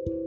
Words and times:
Hello 0.00 0.18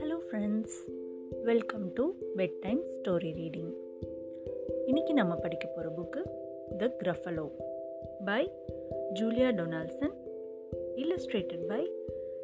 friends 0.00 0.78
welcome 1.42 1.92
to 1.92 2.10
bed 2.36 2.58
time 2.60 2.80
story 2.92 3.30
reading 3.30 3.72
இன்னைக்கு 4.86 5.12
நம்ம 5.12 5.34
படிக்க 5.34 5.66
போகிற 5.66 5.92
book 5.96 6.22
the 6.76 6.96
Gruffalo 7.02 7.46
by 8.24 8.50
Julia 9.14 9.50
Donaldson 9.50 10.14
illustrated 10.96 11.66
by 11.66 11.90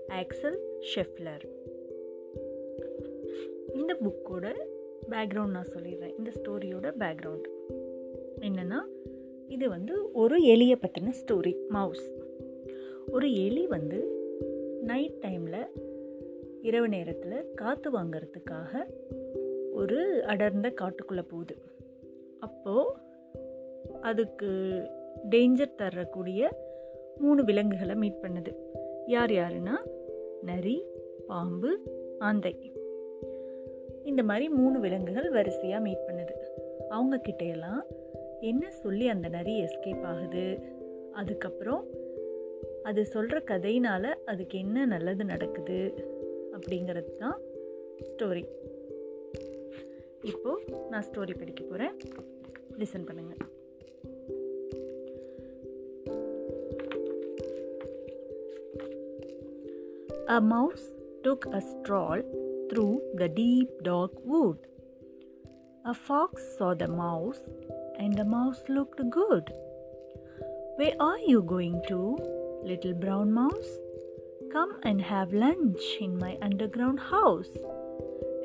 Axel 0.08 0.58
Scheffler 0.94 1.44
இந்த 3.74 3.96
புக்கோட 4.04 4.54
பேக்ரவுண்ட் 5.10 5.50
நான் 5.50 5.68
சொல்லிடுறேன். 5.74 6.14
இந்த 6.18 6.30
ஸ்டோரியோட 6.40 6.92
பேக்ரவுண்ட் 6.98 7.44
என்னென்னா 8.40 8.93
இது 9.48 9.68
வந்து 9.68 10.12
ஒரு 10.12 10.42
எலியை 10.42 10.76
பற்றின 10.80 11.12
ஸ்டோரி 11.20 11.54
மவுஸ் 11.68 12.12
ஒரு 13.12 13.32
எலி 13.32 13.66
வந்து 13.66 13.98
நைட் 14.82 15.18
டைமில் 15.20 15.66
இரவு 16.62 16.88
நேரத்தில் 16.88 17.54
காற்று 17.54 17.90
வாங்கிறதுக்காக 17.90 18.84
ஒரு 19.72 20.24
அடர்ந்த 20.24 20.72
காட்டுக்குள்ளே 20.80 21.24
போகுது. 21.28 21.56
அப்போது 22.40 22.94
அதுக்கு 24.00 24.46
டேஞ்சர் 25.30 25.74
தரக்கூடிய 25.74 26.50
மூணு 27.16 27.44
விலங்குகளை 27.44 27.94
மீட் 27.94 28.20
பண்ணுது. 28.22 28.52
யார் 29.06 29.30
யாருன்னா 29.30 29.76
நரி 30.42 30.84
பாம்பு 31.26 31.78
ஆந்தை. 32.18 32.72
இந்த 34.04 34.22
மாதிரி 34.22 34.48
மூணு 34.48 34.80
விலங்குகள் 34.80 35.30
வரிசையாக 35.30 35.82
மீட் 35.82 36.06
பண்ணுது. 36.06 36.34
அவங்கக்கிட்டையெல்லாம் 36.90 37.82
என்ன 38.50 38.70
சொல்லி 38.70 39.08
அந்த 39.08 39.28
நரி 39.28 39.54
எஸ்கேப் 39.62 40.02
ஆகுது? 40.02 40.46
அதுக்கப்புறம் 41.12 41.82
அது 42.82 43.06
சொல்கிற 43.06 43.40
கதையினால் 43.40 44.08
அதுக்கு 44.24 44.58
என்ன 44.58 44.86
நல்லது 44.86 45.24
நடக்குது? 45.24 45.78
அப்படிங்கிறது 46.52 47.12
தான் 47.16 47.38
ஸ்டோரி 48.08 48.44
இப்போது 50.22 50.64
நான் 50.90 51.04
ஸ்டோரி 51.10 51.34
படிக்க 51.38 51.62
போகிறேன் 51.64 51.96
லிசன் 52.78 53.08
பண்ணுங்கள் 53.08 53.42
A 60.36 60.38
mouse 60.52 60.84
took 61.24 61.42
a 61.52 61.60
stroll 61.70 62.20
through 62.68 62.94
the 63.20 63.28
deep 63.40 63.70
dark 63.88 64.14
wood. 64.30 64.58
A 65.84 65.94
fox 66.08 66.30
saw 66.56 66.70
the 66.78 66.88
mouse, 67.02 67.40
and 67.97 68.15
the 68.15 68.25
mouse 68.25 68.61
looked 68.69 69.01
good. 69.09 69.53
Where 70.75 70.95
are 70.99 71.19
you 71.19 71.41
going 71.41 71.81
to, 71.87 72.17
little 72.63 72.93
brown 72.93 73.31
mouse? 73.31 73.71
Come 74.51 74.77
and 74.83 75.01
have 75.01 75.33
lunch 75.33 75.81
in 75.99 76.17
my 76.17 76.37
underground 76.41 76.99
house. 76.99 77.51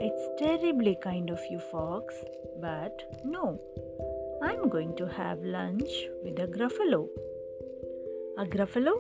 It's 0.00 0.42
terribly 0.42 0.96
kind 1.02 1.30
of 1.30 1.40
you, 1.50 1.60
Fox, 1.70 2.14
but 2.60 3.20
no. 3.24 3.60
I'm 4.42 4.68
going 4.68 4.94
to 4.96 5.06
have 5.06 5.42
lunch 5.42 5.92
with 6.22 6.38
a 6.38 6.46
gruffalo. 6.46 7.08
A 8.36 8.44
gruffalo? 8.44 8.94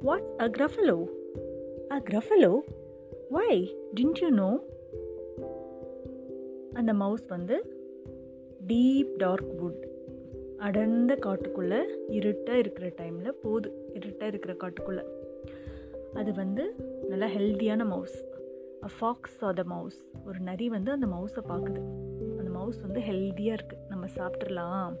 What's 0.00 0.30
a 0.40 0.48
gruffalo? 0.48 1.08
A 1.90 2.00
gruffalo? 2.00 2.62
Why? 3.28 3.68
Didn't 3.94 4.20
you 4.20 4.30
know? 4.30 4.54
அந்த 6.72 6.92
mouse 6.92 7.26
வந்து 7.26 7.56
deep 8.67 9.15
dark 9.17 9.63
wood 9.63 9.83
அடர்ந்த 10.57 11.17
காட்டுக்குள்ளே 11.21 11.79
இருட்டாக 12.09 12.59
இருக்கிற 12.59 12.87
டைமில் 12.87 13.29
போகுது 13.29 13.91
இருட்டாக 13.93 14.25
இருக்கிற 14.25 14.53
காட்டுக்குள்ளே. 14.53 15.03
அது 16.13 16.33
வந்து 16.33 16.75
நல்லா 17.09 17.27
ஹெல்த்தியான 17.27 17.85
mouse 17.85 18.25
a 18.83 18.87
fox 18.99 19.39
are 19.39 19.53
the 19.53 19.63
mouse 19.63 20.03
ஒரு 20.25 20.39
நரி 20.39 20.69
வந்து 20.69 20.91
அந்த 20.91 21.05
மவுஸை 21.05 21.43
பார்க்குது 21.47 21.81
அந்த 22.37 22.49
மவுஸ் 22.51 22.81
வந்து 22.81 22.99
ஹெல்த்தியாக 22.99 23.57
இருக்குது 23.59 23.87
நம்ம 23.89 24.05
சாப்பிட்றலாம் 24.05 24.95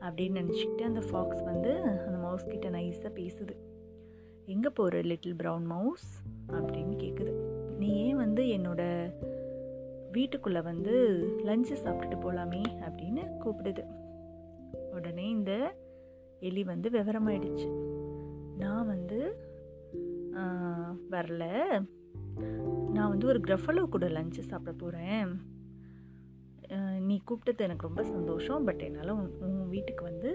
அப்படின்னு 0.00 0.40
நினச்சிக்கிட்டு 0.40 0.82
அந்த 0.82 1.00
ஃபாக்ஸ் 1.00 1.42
வந்து 1.42 1.72
அந்த 1.82 2.18
மவுஸ் 2.18 2.46
கிட்ட 2.46 2.70
நைஸாக 2.70 3.12
பேசுது. 3.14 3.56
எங்கே 4.46 4.68
போகிற 4.68 5.00
லிட்டில் 5.00 5.34
ப்ரௌன் 5.34 5.64
மவுஸ் 5.64 6.22
அப்படின்னு 6.48 6.94
கேட்குது 6.96 7.32
நீ 7.78 7.96
ஏன் 7.96 8.16
வந்து 8.16 8.42
என்னோட 8.42 8.82
வீட்டுக்குள்ளே 10.12 10.60
வந்து 10.60 10.94
லஞ்சு 11.44 11.74
சாப்பிட்டுட்டு 11.84 12.16
போகலாமே 12.22 12.62
அப்படின்னு 12.86 13.22
கூப்பிடுது. 13.44 13.84
உடனே 14.92 15.28
இந்த 15.28 15.52
எலி 16.40 16.62
வந்து 16.64 16.90
விவரமாயிடுச்சு. 16.90 17.68
நான் 18.58 18.86
வந்து 18.86 19.20
வரல. 21.10 21.44
நான் 22.92 23.08
வந்து 23.08 23.26
ஒரு 23.26 23.40
கிரஃபலோ 23.46 23.82
கூட 23.88 24.06
லஞ்சு 24.08 24.42
சாப்பிட 24.50 24.76
போகிறேன் 24.76 25.30
நீ 27.06 27.16
கூப்பிட்டது 27.28 27.62
எனக்கு 27.66 27.86
ரொம்ப 27.86 28.02
சந்தோஷம் 28.04 28.64
பட் 28.64 28.80
என்னால் 28.80 29.10
உன் 29.40 29.68
வீட்டுக்கு 29.68 30.04
வந்து 30.04 30.30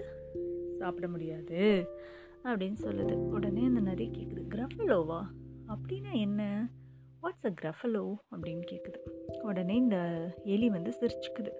சாப்பிட 0.78 1.08
முடியாது 1.08 1.60
அப்படின்னு 2.44 2.76
சொல்லுது. 2.82 3.14
உடனே 3.36 3.64
அந்த 3.64 3.80
நிறைய 3.80 4.10
கேட்குது 4.12 4.42
கிரஃபலோவா 4.54 5.20
அப்படின்னா 5.68 6.12
என்ன? 6.12 6.42
வாட்ஸ் 7.26 7.46
அ 7.46 7.52
கிரஃபலோ 7.62 8.14
அப்படின்னு 8.36 8.60
கேட்குது 8.70 8.98
உடனே 9.42 9.74
இந்த 9.74 9.96
எலி 10.44 10.70
வந்து 10.70 10.92
சிரிச்சுக்குது. 11.00 11.52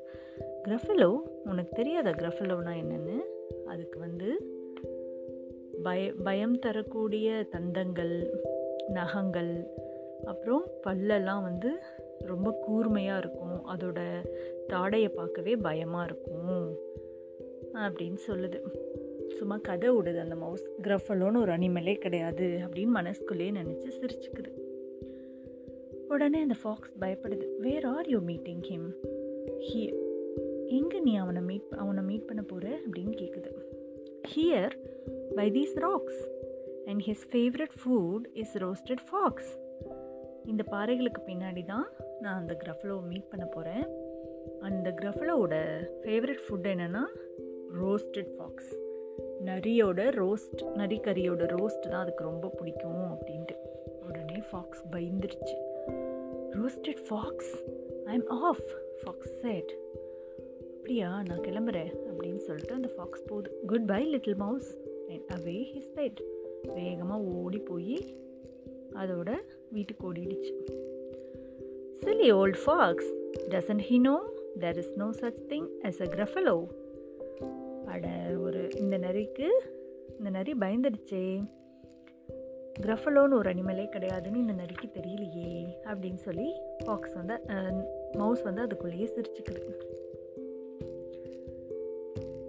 கிரஃபலோ 0.64 1.20
உனக்கு 1.44 1.72
தெரியாத 1.72 2.10
கிரஃபலோனா 2.10 2.72
என்னென்னு? 2.82 3.16
அதுக்கு 3.66 3.98
வந்து 3.98 4.28
பய 5.82 6.12
பயம் 6.12 6.58
தரக்கூடிய 6.58 7.46
தந்தங்கள் 7.50 8.26
நகங்கள் 8.88 9.66
அப்புறம் 10.24 10.66
பல்லெல்லாம் 10.86 11.42
வந்து 11.42 11.82
ரொம்ப 12.20 12.58
கூர்மையாக 12.60 13.18
இருக்கும். 13.18 13.66
அதோட 13.68 14.28
தாடையை 14.68 15.08
பார்க்கவே 15.08 15.56
பயமாக 15.56 16.04
இருக்கும் 16.04 16.78
அப்படின்னு 17.74 18.18
சொல்லுது. 18.26 18.60
சும்மா 19.36 19.56
கதை 19.56 19.90
விடுது 19.90 20.18
அந்த 20.18 20.34
மவுஸ் 20.34 20.70
கிரஃபலோன்னு 20.82 21.40
ஒரு 21.40 21.52
அனிமலே 21.52 21.94
கிடையாது 21.94 22.60
அப்படின்னு 22.66 22.86
மனசுக்குள்ளேயே 22.86 23.50
நினச்சி 23.50 23.90
சிரிச்சுக்குது. 24.00 24.64
உடனே 26.08 26.40
அந்த 26.40 26.54
fox 26.62 26.92
பயப்படுது. 27.00 27.46
Where 27.58 27.86
are 27.86 28.08
you 28.08 28.20
meeting 28.20 28.60
him 28.60 28.88
here 29.58 29.96
எங்கே 30.66 31.00
நீ 31.00 31.16
அவனை 31.16 31.42
மீட் 31.42 31.74
அவனை 31.76 32.02
மீட் 32.02 32.26
பண்ண 32.26 32.42
போகிற 32.42 32.78
அப்படின்னு 32.86 33.14
கேட்குது 33.22 33.50
here 34.34 34.74
by 35.34 35.50
these 35.50 35.74
rocks 35.74 36.28
and 36.86 37.00
his 37.00 37.24
favourite 37.32 37.76
food 37.82 38.26
is 38.32 38.56
roasted 38.58 39.04
fox 39.10 39.58
இந்த 40.44 40.64
பாறைகளுக்கு 40.70 41.20
பின்னாடி 41.26 41.64
தான் 41.64 41.86
நான் 42.20 42.38
அந்த 42.38 42.56
கிரஃபலோவை 42.64 43.02
மீட் 43.02 43.28
பண்ண 43.28 43.44
போகிறேன் 43.44 43.86
அந்த 44.60 44.90
கிரஃபலோவோட 44.90 45.54
ஃபேவரட் 46.02 46.42
ஃபுட் 46.48 46.68
என்னென்னா 46.72 47.04
ரோஸ்டட் 47.82 48.32
ஃபாக்ஸ் 48.38 48.72
நரியோட 49.44 50.00
ரோஸ்ட் 50.22 50.60
நரிக்கறியோட 50.74 51.44
ரோஸ்ட் 51.56 51.88
தான் 51.88 52.02
அதுக்கு 52.02 52.24
ரொம்ப 52.24 52.48
பிடிக்கும் 52.48 53.04
அப்படின்ட்டு. 53.12 53.56
உடனே 54.08 54.42
fox 54.50 54.82
பயந்துருச்சு. 54.92 55.56
Roasted 56.56 57.02
fox 57.08 57.54
I 58.04 58.14
am 58.14 58.28
off 58.28 58.64
fox 59.00 59.34
said 59.42 59.72
அப்படியா 60.74 61.22
நான் 61.28 61.40
கிளம்புறேன் 61.40 61.92
அப்படின்னு 62.10 62.36
சொல்லிட்டு 62.36 62.74
அந்த 62.74 62.88
ஃபாக்ஸ் 62.88 63.24
போகுது. 63.26 63.50
Goodbye 63.86 64.14
little 64.14 64.36
mouse 64.36 64.70
and 65.08 65.26
away 65.34 65.56
his 65.72 65.92
bed 65.94 66.20
வேகமாக 66.74 67.22
ஓடி 67.22 67.58
போய் 67.58 67.96
அதோட 68.94 69.30
வீட்டுக்கு 69.70 70.12
ஓடிடுச்சு. 70.12 70.54
Silly 72.00 72.32
old 72.32 72.58
fox 72.66 73.10
doesn't 73.48 73.84
he 73.90 74.00
know 74.00 74.16
there 74.60 74.76
is 74.76 74.96
no 74.96 75.10
such 75.20 75.42
thing 75.48 75.68
as 75.82 76.00
a 76.00 76.04
Gruffalo 76.04 76.56
அட 77.86 78.08
ஒரு 78.38 78.68
இந்த 78.76 78.98
நரிக்கு 78.98 79.48
இந்த 80.18 80.30
நரி 80.30 80.52
பயந்துடுச்சே. 80.60 81.24
கிரஃபலோன்னு 82.82 83.34
ஒரு 83.34 83.50
அனிமலே 83.50 83.86
கிடையாதுன்னு 83.86 84.34
இந்த 84.34 84.52
நரிக்கு 84.52 84.86
தெரியலையே 84.86 85.66
அப்படின்னு 85.84 86.14
சொல்லி 86.14 86.52
ஃபாக்ஸ் 86.84 87.14
வந்து 87.14 87.40
மவுஸ் 88.12 88.42
வந்து 88.42 88.62
அதுக்குள்ளேயே 88.62 89.08
சிரிச்சுக்குது. 89.16 89.72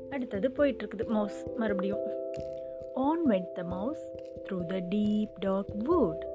அடுத்தது 0.10 0.52
போயிட்டுருக்குது 0.58 1.06
மவுஸ் 1.06 1.46
மறுபடியும். 1.56 2.00
On 2.94 3.24
wet 3.24 3.54
the 3.54 3.64
mouse 3.64 4.12
through 4.44 4.66
the 4.66 4.76
deep 4.76 5.34
dark 5.40 5.92
wood 5.92 6.26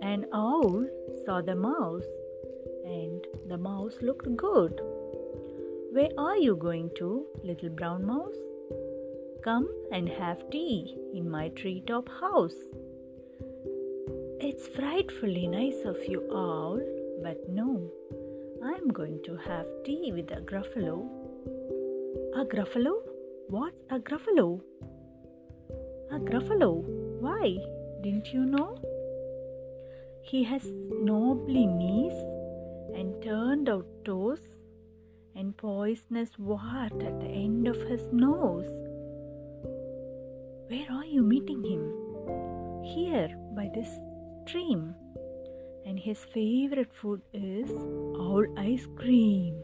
and 0.00 0.26
owl 0.30 0.92
saw 1.14 1.40
the 1.40 1.54
mouse 1.54 2.10
and 2.84 3.28
the 3.48 3.56
mouse 3.56 4.04
look 4.04 4.34
good 4.36 4.82
where 5.92 6.08
are 6.14 6.38
you 6.38 6.56
going 6.56 6.90
to 6.92 7.20
little 7.42 7.70
little 7.70 8.00
mouse 8.00 8.44
come 9.40 9.68
and 9.90 10.08
have 10.08 10.38
tea 10.48 10.84
in 11.12 11.28
my 11.28 11.52
tree 11.62 11.80
top 11.84 12.08
house 12.08 12.68
It's 14.40 14.68
frightfully 14.68 15.48
nice 15.48 15.84
of 15.84 15.96
you, 16.06 16.22
owl, 16.32 16.80
but 17.24 17.48
no, 17.48 17.90
I'm 18.64 18.86
going 18.88 19.20
to 19.24 19.36
have 19.36 19.66
tea 19.84 20.12
with 20.14 20.30
a 20.30 20.40
gruffalo. 20.40 21.08
A 22.36 22.44
gruffalo? 22.44 23.00
What's 23.48 23.82
a 23.90 23.98
gruffalo? 23.98 24.60
A 26.12 26.20
gruffalo. 26.20 26.84
Why? 27.20 27.58
Didn't 28.02 28.32
you 28.32 28.44
know? 28.44 28.78
He 30.22 30.44
has 30.44 30.62
knobbly 31.02 31.66
knees 31.66 32.14
and 32.94 33.20
turned 33.20 33.68
out 33.68 33.86
toes 34.04 34.40
and 35.34 35.56
poisonous 35.56 36.38
wart 36.38 36.92
at 37.02 37.18
the 37.18 37.26
end 37.26 37.66
of 37.66 37.76
his 37.88 38.02
nose. 38.12 38.70
Where 40.68 40.86
are 40.92 41.06
you 41.06 41.24
meeting 41.24 41.64
him? 41.64 42.84
Here, 42.84 43.36
by 43.56 43.68
this 43.74 43.88
stream. 44.48 44.94
And 45.86 45.98
his 45.98 46.18
favorite 46.34 46.92
food 47.00 47.20
is 47.32 47.70
owl 48.18 48.46
ice 48.56 48.86
cream. 48.96 49.54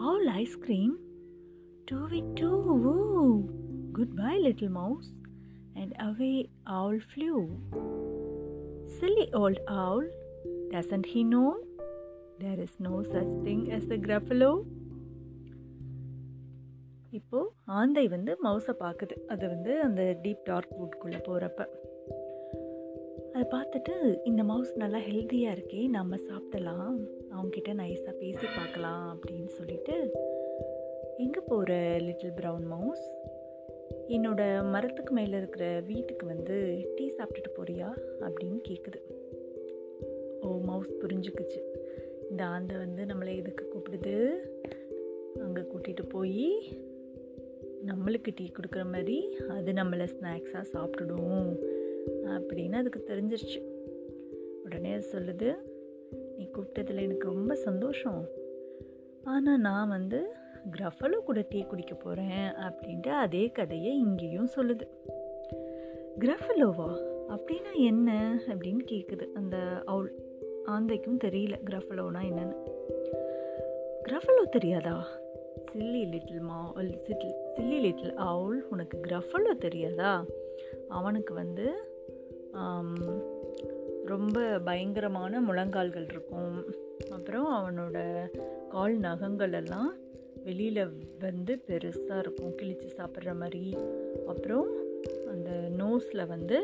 Owl 0.00 0.28
ice 0.30 0.56
cream? 0.56 0.98
Do 1.86 2.08
we 2.10 2.22
do? 2.34 2.50
woo! 2.50 3.50
Goodbye, 3.92 4.38
little 4.40 4.68
mouse. 4.68 5.10
And 5.76 5.94
away 6.00 6.48
owl 6.66 6.98
flew. 7.14 7.60
Silly 9.00 9.32
old 9.32 9.58
owl, 9.68 10.04
doesn't 10.70 11.06
he 11.06 11.24
know? 11.24 11.56
There 12.38 12.60
is 12.60 12.70
no 12.78 13.02
such 13.02 13.32
thing 13.44 13.72
as 13.72 13.90
a 13.90 13.98
gruffalo. 13.98 14.52
இப்போது 17.10 17.48
ஆந்தை 17.64 18.08
வந்து 18.08 18.36
மவுஸை 18.44 18.74
பார்க்குது 18.80 19.14
அது 19.28 19.48
வந்து 19.48 19.82
அந்த 19.82 20.20
deep 20.22 20.44
dark 20.44 20.72
வுட்குள்ளே 20.80 21.18
போகிறப்ப 21.26 21.66
அதை 23.32 23.46
பார்த்துட்டு 23.50 24.18
இந்த 24.24 24.42
மவுஸ் 24.42 24.76
நல்லா 24.76 24.98
ஹெல்த்தியாக 24.98 25.54
இருக்கே 25.56 25.88
நம்ம 25.88 26.16
சாப்பிடலாம். 26.16 26.98
அவங்கக்கிட்ட 27.04 27.72
நைஸாக 27.72 28.10
பேசி 28.10 28.46
பார்க்கலாம் 28.56 29.18
அப்படின்னு 29.18 29.46
சொல்லிட்டு 29.46 30.10
எங்கே 31.18 31.40
போகிற 31.40 31.96
லிட்டில் 32.00 32.30
ப்ரௌன் 32.30 32.66
மவுஸ் 32.66 33.10
என்னோட 34.08 34.70
மரத்துக்கு 34.70 35.14
மேலே 35.14 35.36
இருக்கிற 35.36 35.80
வீட்டுக்கு 35.86 36.26
வந்து 36.26 36.88
டீ 36.96 37.12
சாப்பிட்டுட்டு 37.18 37.60
போறியா? 37.60 37.88
அப்படின்னு 38.20 38.60
கேட்குது 38.68 39.00
ஓ 40.40 40.60
மவுஸ் 40.60 40.96
புரிஞ்சுக்குச்சு. 41.00 41.60
இந்த 42.30 42.44
ஆந்தை 42.44 42.76
வந்து 42.76 43.04
நம்மளை 43.04 43.36
எதுக்கு 43.36 43.72
கூப்பிடுது? 43.72 44.16
அங்கே 45.40 45.60
கூட்டிகிட்டு 45.60 46.08
போய் 46.08 46.76
நம்மளுக்கு 47.86 48.30
டீ 48.34 48.50
கொடுக்குற 48.52 48.84
மாதிரி 48.84 49.36
அது 49.48 49.72
நம்மளை 49.72 50.06
ஸ்நாக்ஸாக 50.14 50.64
சாப்பிட்டுடும். 50.72 51.71
அப்படின்னு 52.06 52.72
அதுக்கு 52.72 53.04
தெரிஞ்சிருச்சு. 53.06 53.60
உடனே 54.64 54.96
சொல்லுது 54.96 55.54
நீ 56.36 56.48
கூப்பிட்டதில் 56.52 57.02
எனக்கு 57.02 57.26
ரொம்ப 57.26 57.54
சந்தோஷம். 57.54 58.26
ஆனால் 59.24 59.60
நான் 59.60 59.88
வந்து 59.88 60.32
கிரஃபலோ 60.70 61.16
கூட 61.16 61.44
டீ 61.48 61.62
குடிக்க 61.62 61.94
போகிறேன் 61.94 62.50
அப்படின்ட்டு 62.50 63.08
அதே 63.08 63.48
கதையை 63.48 63.98
இங்கேயும் 63.98 64.48
சொல்லுது. 64.56 64.80
கிரஃபலோவா 66.18 67.10
அப்படின்னா 67.28 67.72
என்ன? 67.74 68.38
அப்படின்னு 68.46 68.80
கேட்குது 68.90 69.32
அந்த 69.32 69.56
அவுள். 69.86 70.10
ஆந்தைக்கும் 70.66 71.18
தெரியல 71.24 71.54
கிரஃபலோனா 71.70 72.20
என்னன்னு. 72.20 72.56
கிரஃபலோ 74.08 74.48
தெரியாதா? 74.50 75.08
சில்லி 75.72 76.08
லிட்டில் 76.08 76.40
மா 76.40 76.72
சில்லி 76.76 77.80
லிட்டில் 77.80 78.14
அவுள் 78.14 78.60
உனக்கு 78.70 78.98
கிரஃபலோ 78.98 79.58
தெரியாதா? 79.58 80.24
அவனுக்கு 80.88 81.34
வந்து 81.34 81.91
ரொம்ப 84.04 84.58
பயங்கரமான 84.58 85.40
முழங்கால்கள் 85.40 86.06
இருக்கும். 86.08 86.64
அப்புறம் 87.10 87.48
அவனோட 87.52 87.98
கால் 88.68 88.96
நகங்கள் 88.96 89.52
எல்லாம் 89.52 89.94
வெளியில் 90.44 90.90
வந்து 91.18 91.62
பெருசாக 91.66 92.18
இருக்கும். 92.18 92.52
கிழிச்சு 92.62 92.88
சாப்பிட்ற 92.96 93.36
மாதிரி. 93.38 93.76
அப்புறம் 94.26 94.68
அந்த 95.30 95.50
நோஸில் 95.78 96.26
வந்து 96.26 96.58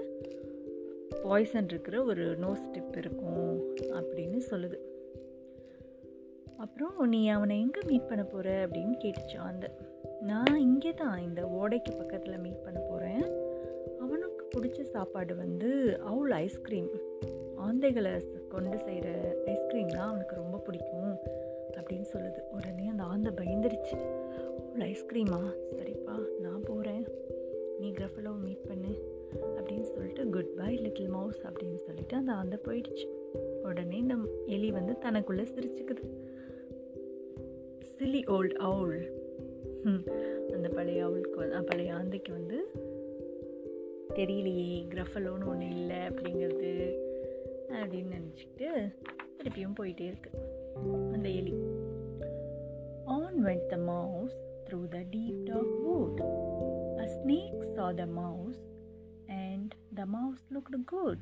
பாய்சன் 1.23 1.64
இருக்கிற 1.64 2.05
ஒரு 2.05 2.38
நோஸ் 2.38 2.70
டிப் 2.73 2.96
இருக்கும் 2.96 3.58
அப்படின்னு 3.90 4.40
சொல்லுது. 4.50 4.79
அப்புறம் 6.56 7.08
நீ 7.08 7.29
அவனை 7.29 7.61
எங்கே 7.61 7.81
மீட் 7.87 8.08
பண்ண 8.08 8.25
போகிற 8.25 8.69
அப்படின்னு 8.69 8.94
கேட்டுச்சான் 9.05 9.50
அந்த. 9.52 9.70
நான் 10.20 10.61
இங்கே 10.61 10.94
தான் 10.94 11.23
இந்த 11.23 11.43
ஓடைக்கு 11.43 11.93
பக்கத்தில் 11.96 12.38
மீட் 12.38 12.64
சாப்பாடு 14.99 15.33
வந்து 15.43 15.71
அவுள் 16.11 16.33
ஐஸ்கிரீம் 16.45 16.89
ஆந்தைகளை 17.67 18.12
கொண்டு 18.53 18.77
செய்கிற 18.87 19.09
ஐஸ்கிரீம் 19.53 19.95
தான் 19.95 20.09
அவனுக்கு 20.09 20.35
ரொம்ப 20.43 20.56
பிடிக்கும் 20.67 21.12
அப்படின்னு 21.79 22.06
சொல்லுது. 22.12 22.41
உடனே 22.56 22.85
அந்த 22.93 23.03
ஆந்தை 23.12 23.31
பயந்துருச்சு. 23.41 23.97
அவ்வளோ 24.61 24.85
ஐஸ்கிரீமா 24.93 25.41
சரிப்பா 25.77 26.17
நான் 26.45 26.65
போகிறேன் 26.69 27.05
நீ 27.81 27.89
கிரஃபலோ 27.99 28.33
மீட் 28.45 28.65
பண்ணு 28.71 28.93
அப்படின்னு 29.56 29.87
சொல்லிட்டு 29.93 30.23
குட் 30.37 30.53
பை 30.61 30.71
லிட்டில் 30.85 31.12
மவுஸ் 31.17 31.41
அப்படின்னு 31.49 31.79
சொல்லிட்டு 31.87 32.17
அந்த 32.21 32.33
ஆந்தை 32.41 32.59
போயிடுச்சு. 32.67 33.06
உடனே 33.69 33.99
இந்த 34.05 34.17
எலி 34.56 34.71
வந்து 34.79 34.95
தனக்குள்ளே 35.05 35.47
சிரிச்சுக்குது. 35.55 36.05
சிலி 37.93 38.23
ஓல்ட் 38.37 38.56
அவுள் 38.69 38.97
அந்த 40.56 40.69
பழைய 40.77 41.00
அவளுக்கு 41.09 41.65
பழைய 41.71 41.91
ஆந்தைக்கு 41.95 42.31
வந்து 42.33 42.59
தெரியலையே 44.19 44.79
கிரஃபலோன்னு 44.93 45.49
ஒன்று 45.53 45.67
இல்லை 45.76 45.99
அப்படிங்கிறது 46.09 46.70
அப்படின்னு 47.81 48.12
நினச்சிக்கிட்டு 48.17 48.69
திருப்பியும் 49.38 49.76
போயிட்டே 49.79 50.06
இருக்கு 50.12 50.31
அந்த 51.15 51.26
எலி 51.41 51.55
on 53.17 53.38
went 53.47 53.67
the 53.75 53.81
mouse 53.93 54.37
through 54.67 54.87
the 54.94 55.03
deep 55.15 55.37
dark 55.50 55.70
wood. 55.85 56.17
A 57.05 57.06
snake 57.15 57.61
saw 57.75 57.87
the 58.00 58.06
mouse 58.06 58.59
and 59.43 59.75
the 59.99 60.06
mouse 60.06 60.43
looked 60.50 60.76
good. 60.87 61.21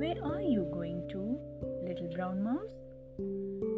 Where 0.00 0.20
are 0.30 0.42
you 0.54 0.62
going 0.78 1.00
to, 1.12 1.22
little 1.88 2.10
brown 2.16 2.42
mouse? 2.42 2.74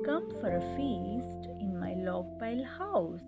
Come 0.06 0.28
for 0.40 0.50
a 0.60 0.64
feast 0.76 1.42
in 1.64 1.72
my 1.78 1.92
log 2.06 2.26
pile 2.40 2.64
house. 2.78 3.26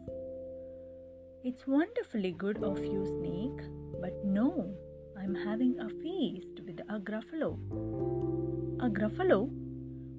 It's 1.48 1.64
wonderfully 1.64 2.32
good 2.32 2.56
of 2.64 2.84
you, 2.84 3.06
snake, 3.06 3.60
but 4.00 4.25
no, 4.25 4.75
I'm 5.16 5.32
having 5.32 5.78
a 5.78 5.88
feast 5.88 6.60
with 6.66 6.81
a 6.88 6.98
gruffalo. 6.98 7.52
A 8.81 8.90
gruffalo? 8.90 9.48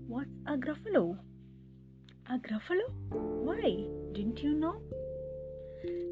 What's 0.07 0.37
a 0.45 0.55
gruffalo? 0.55 1.17
A 2.29 2.37
gruffalo? 2.37 2.87
Why? 3.09 3.83
Didn't 4.13 4.41
you 4.41 4.53
know? 4.53 4.81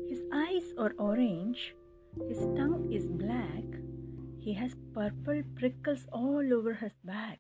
His 0.09 0.19
eyes 0.33 0.73
are 0.77 0.94
orange, 1.00 1.73
his 2.27 2.39
tongue 2.57 2.91
is 2.91 3.07
black, 3.07 3.63
he 4.42 4.51
has 4.51 4.75
purple 4.94 5.44
prickles 5.56 6.06
all 6.11 6.54
over 6.54 6.73
his 6.73 6.99
back. 7.06 7.40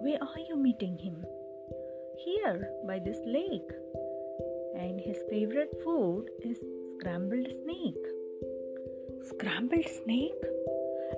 Where 0.00 0.22
are 0.22 0.40
you 0.48 0.56
meeting 0.56 0.96
him? 0.96 1.22
Here, 2.24 2.72
by 2.86 2.98
this 2.98 3.18
lake. 3.26 3.70
And 4.80 5.00
his 5.00 5.18
favorite 5.30 5.74
food 5.84 6.30
is 6.42 6.58
scrambled 6.92 7.48
snake. 7.62 8.04
Scrambled 9.22 9.88
snake? 9.98 10.44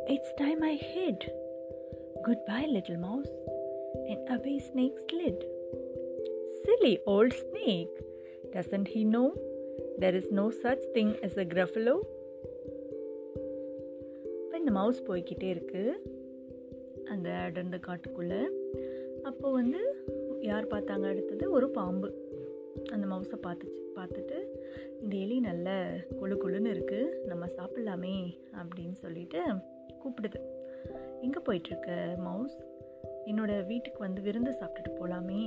It's 0.08 0.30
time 0.38 0.62
I 0.62 0.74
hid. 0.74 1.18
Goodbye, 2.24 2.66
little 2.68 2.98
mouse. 2.98 3.32
And 4.08 4.28
away 4.30 4.58
snake 4.72 4.98
slid. 5.08 5.44
Silly 6.64 6.98
old 7.06 7.32
snake! 7.32 7.94
Doesn't 8.52 8.88
he 8.88 9.04
know 9.04 9.34
there 9.98 10.14
is 10.14 10.26
no 10.30 10.50
such 10.50 10.82
thing 10.94 11.16
as 11.22 11.36
a 11.36 11.44
gruffalo? 11.44 11.94
இப்போ 14.44 14.58
இந்த 14.58 14.70
mouse 14.70 15.00
போய்கிட்டே 15.08 15.48
இருக்கு 15.50 15.82
அந்த 17.04 17.28
அடர்ந்த 17.44 17.76
காட்டுக்குள்ளே 17.86 18.42
அப்போ 19.22 19.50
வந்து 19.50 19.80
யார் 20.40 20.66
பார்த்தாங்க 20.66 21.06
அடுத்தது 21.08 21.44
ஒரு 21.50 21.70
பாம்பு 21.70 22.08
அந்த 22.90 23.04
மவுஸை 23.06 23.38
பார்த்துச்சு 23.46 23.80
பார்த்துட்டு 23.96 24.36
இந்த 25.00 25.16
எலி 25.16 25.40
நல்ல 25.40 25.68
கொழு 26.20 26.34
கொழுன்னு 26.34 26.72
இருக்குது 26.74 27.26
நம்ம 27.26 27.46
சாப்பிட்லாமே 27.46 28.16
அப்படின்னு 28.60 28.92
சொல்லிட்டு 28.92 29.40
கூப்பிடுது. 30.02 30.40
எங்கே 31.20 31.40
போயிட்டுருக்க 31.46 32.18
மவுஸ் 32.18 32.56
என்னோடய 33.26 33.66
வீட்டுக்கு 33.66 33.98
வந்து 33.98 34.20
விருந்து 34.22 34.50
சாப்பிட்டுட்டு 34.50 34.92
போகலாமே 35.00 35.42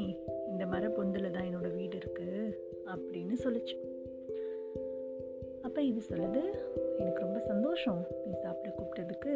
இந்த 0.51 0.65
மர 0.65 0.87
பொந்தில் 0.87 1.31
தான் 1.31 1.47
என்னோட 1.49 1.75
வீடு 1.75 1.97
இருக்குது 1.97 2.57
அப்படின்னு 2.85 3.33
சொல்லிச்சு. 3.45 3.75
அப்போ 5.61 5.81
இது 5.81 6.01
சொல்லுது 6.09 6.41
எனக்கு 6.99 7.19
ரொம்ப 7.19 7.39
சந்தோஷம் 7.39 8.01
நீ 8.25 8.33
சாப்பிட 8.43 8.69
கூப்பிட்டதுக்கு 8.77 9.33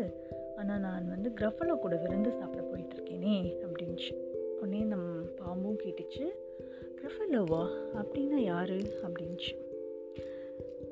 ஆனால் 0.55 0.79
நான் 0.79 1.09
வந்து 1.09 1.29
கிரஃபலோ 1.29 1.79
கூட 1.79 1.95
விருந்து 1.95 2.31
சாப்பிட 2.31 2.61
போயிட்டுருக்கேனே 2.63 3.35
அப்படின்ச்சு. 3.65 4.13
உடனே 4.59 4.83
நம் 4.83 5.25
பாம்பும் 5.35 5.81
கேட்டுச்சு. 5.83 6.25
கிரஃபலோவா 6.99 7.67
அப்படின்னா 7.95 8.35
யாரு? 8.35 8.77
அப்படின்ச்சு. 8.77 9.55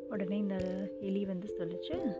உடனே 0.09 0.37
இந்த 0.37 0.55
எலி 1.01 1.25
வந்து 1.25 1.55
சொல்லிச்சு 1.59 2.15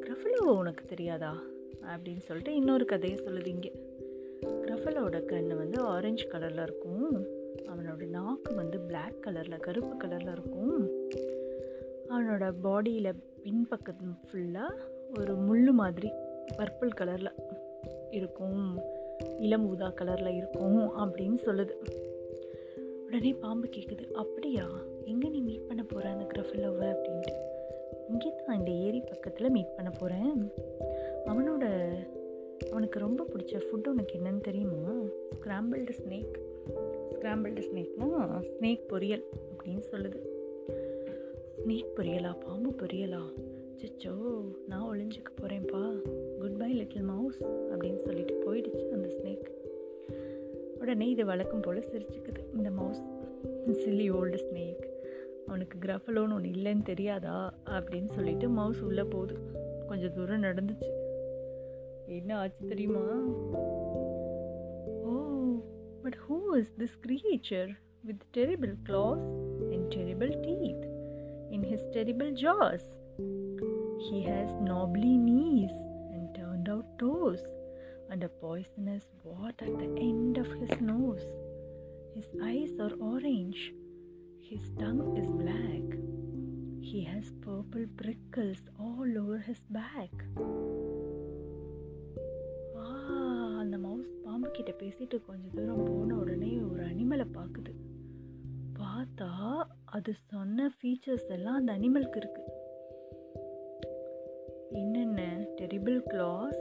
க்ரஃபலோவா 0.00 0.56
உனக்கு 0.56 0.84
தெரியாதா? 0.84 1.42
அப்படின்னு 1.82 2.18
சொல்லிட்டு 2.18 2.54
இன்னொரு 2.54 2.84
கதையை 2.84 3.18
சொல்லுது 3.18 3.46
இங்கே. 3.46 3.72
கிரஃபலோட 4.42 5.24
கண் 5.24 5.56
வந்து 5.56 5.80
ஆரஞ்சு 5.80 6.28
கலரில் 6.28 6.62
இருக்கும். 6.62 7.24
அவனோட 7.56 8.06
நாக்கு 8.06 8.54
வந்து 8.54 8.80
பிளாக் 8.80 9.22
கலரில் 9.24 9.60
கருப்பு 9.60 10.06
கலரில் 10.06 10.32
இருக்கும். 10.32 10.88
அவனோட 12.08 12.52
பாடியில் 12.62 13.14
பின்பக்கம் 13.42 14.18
ஃபுல்லாக 14.26 14.74
ஒரு 15.18 15.34
முள் 15.34 15.72
மாதிரி 15.72 16.10
பர்பிள் 16.56 16.90
கலரில் 16.96 17.32
இருக்கும். 18.10 18.80
இளம் 19.38 19.68
ஊதா 19.68 19.92
கலரில் 19.96 20.36
இருக்கும் 20.36 20.98
அப்படின்னு 20.98 21.38
சொல்லுது. 21.44 21.70
உடனே 23.08 23.34
பாம்பு 23.34 23.68
கேட்குது 23.76 24.10
அப்படியா? 24.10 24.66
எங்கே 25.04 25.28
நீ 25.28 25.40
மீட் 25.40 25.66
பண்ண 25.66 25.82
போகிற 25.82 26.10
அந்த 26.10 26.24
கிரஃபிலோவை 26.24 26.86
அப்படின்ட்டு. 26.88 27.34
இங்கே 28.08 28.34
தான் 28.46 28.58
இந்த 28.58 28.70
ஏரி 28.70 29.00
பக்கத்தில் 29.00 29.50
மீட் 29.50 29.74
பண்ண 29.74 29.90
போகிறேன் 29.90 30.52
அவனோட 31.24 31.64
அவனுக்கு 32.70 32.98
ரொம்ப 32.98 33.26
பிடிச்ச 33.32 33.56
ஃபுட் 33.56 33.88
உனக்கு 33.88 34.18
என்னன்னு 34.18 34.40
தெரியுமா? 34.40 34.94
ஸ்க்ராம்பிள்டு 35.40 35.94
ஸ்னேக் 36.00 36.34
ஸ்க்ராம்பிள்டு 37.12 37.62
ஸ்னேக்னா 37.68 38.40
ஸ்னேக் 38.40 38.84
பொரியல் 38.88 39.24
அப்படின்னு 39.52 39.82
சொல்லுது. 39.92 40.18
ஸ்னேக் 41.62 41.90
பொரியலா? 41.96 42.40
பாம்பு 42.40 42.86
பொரியலா? 42.86 43.22
சிச்சோ 43.80 44.44
நான் 44.66 44.88
ஒளிஞ்சுக்க 44.90 45.30
போகிறேன்ப்பா 45.40 45.82
குட் 46.38 46.56
பை 46.56 46.72
லிட்டில் 46.72 47.02
மவுஸ் 47.02 47.42
அப்படின்னு 47.44 47.96
சொல்லிட்டு 47.96 48.34
போயிடுச்சு 48.44 48.90
அந்த 48.90 49.08
ஸ்னேக் 49.08 49.46
உடனே 50.78 51.10
இது 51.10 51.24
வழக்கம் 51.24 51.60
போல் 51.60 51.78
சிரிச்சுக்குது. 51.78 52.56
இந்த 52.56 52.70
மவுஸ் 52.70 53.02
சில்லி 53.66 54.12
ஓல்டு 54.12 54.38
ஸ்னேக் 54.38 54.86
அவனுக்கு 55.46 55.78
கிரஃபலோன்னு 55.78 56.32
ஒன்று 56.32 56.50
இல்லைன்னு 56.50 56.82
தெரியாதா 56.82 57.54
அப்படின்னு 57.64 58.12
சொல்லிட்டு 58.12 58.48
மவுஸ் 58.48 58.80
உள்ளே 58.80 59.02
போகுது. 59.02 59.38
கொஞ்சம் 59.86 60.12
தூரம் 60.12 60.42
நடந்துச்சு. 60.42 60.90
என்ன 62.06 62.38
ஆச்சு 62.38 62.66
தெரியுமா? 62.66 63.24
ஓ 65.02 65.42
but 66.02 66.16
who 66.28 66.56
is 66.56 66.74
this 66.78 67.06
creature 67.06 67.68
with 68.02 68.22
terrible 68.36 68.74
claws 68.82 69.22
and 69.70 69.94
terrible 69.94 70.32
teeth 70.36 70.86
in 71.50 71.62
his 71.62 71.88
terrible 71.92 72.30
jaws 72.30 72.96
He 74.10 74.10
has 74.10 74.48
knobbly 74.64 75.18
knees 75.18 76.10
and 76.10 76.36
turned 76.36 76.68
out 76.68 77.02
toes 77.02 77.57
and 78.10 78.24
a 78.24 78.28
poisonous 78.28 79.06
wart 79.24 79.62
at 79.62 79.74
the 79.78 79.88
end 80.00 80.38
of 80.38 80.48
his 80.60 80.80
nose. 80.80 81.26
His 82.14 82.28
eyes 82.42 82.72
are 82.80 82.94
orange, 83.00 83.72
his 84.40 84.62
tongue 84.78 85.16
is 85.16 85.30
black. 85.42 85.86
He 86.80 87.04
has 87.04 87.26
purple 87.40 87.86
prickles 87.96 88.62
all 88.78 89.10
over 89.22 89.40
his 89.50 89.62
back. 89.70 90.14
அந்த 93.62 93.76
mouse 93.78 94.12
பாம்பு 94.24 94.48
கிட்ட 94.50 94.72
பேசிட்டு 94.82 95.16
கொஞ்ச 95.26 95.44
தூரம் 95.54 95.82
போன 95.84 96.14
உடனே 96.14 96.50
ஒரு 96.70 96.82
அனிமலை 96.82 97.26
பார்க்குது 97.34 97.72
பார்த்தா 98.80 99.30
அது 99.96 100.12
சொன்ன 100.30 100.68
ஃபீச்சர்ஸ் 100.76 101.28
எல்லாம் 101.36 101.58
அந்த 101.60 101.72
அனிமலுக்கு 101.72 102.16
இருக்கு 102.16 102.44
என்னென்ன 104.72 105.20
டெரிபிள் 105.60 105.98
கிளாஸ் 106.06 106.60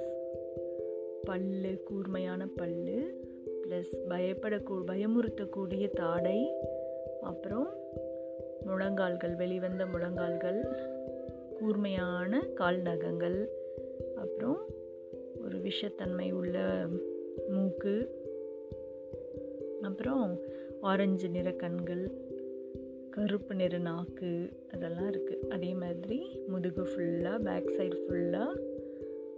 பல்லு 1.27 1.71
கூர்மையான 1.83 2.41
பல்லு 2.55 2.97
ப்ளஸ் 3.63 3.93
பயப்படக்கூ 4.09 4.75
பயமுறுத்தக்கூடிய 4.87 5.85
தாடை 5.93 6.39
அப்புறம் 7.21 7.67
முழங்கால்கள் 8.65 9.35
வெளிவந்த 9.35 9.83
முழங்கால்கள் 9.85 10.59
கூர்மையான 11.57 12.39
கால் 12.53 12.79
நகங்கள் 12.81 13.39
அப்புறம் 14.15 14.61
ஒரு 15.43 15.57
விஷத்தன்மை 15.57 16.29
உள்ள 16.31 16.57
மூக்கு 17.49 17.95
அப்புறம் 19.81 20.25
ஆரஞ்சு 20.81 21.27
நிற 21.29 21.49
கண்கள் 21.55 22.05
கருப்பு 23.09 23.53
நிற 23.55 23.75
நாக்கு 23.81 24.31
அதெல்லாம் 24.73 25.11
இருக்குது 25.11 25.45
அதே 25.49 25.71
மாதிரி 25.73 26.19
முதுகு 26.47 26.83
ஃபுல்லாக 26.83 27.43
பேக் 27.43 27.69
சைடு 27.77 27.97
ஃபுல்லாக 28.03 28.66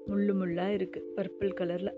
முள்ளு 0.10 0.34
முள்ளாக 0.40 0.76
இருக்குது 0.78 1.08
பர்பிள் 1.16 1.58
கலரில் 1.60 1.94